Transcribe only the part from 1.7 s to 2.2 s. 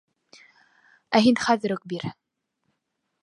үк бир...